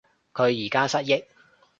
[0.33, 1.25] 佢而家失憶